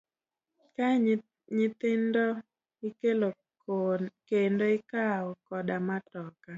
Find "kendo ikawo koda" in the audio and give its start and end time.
4.29-5.75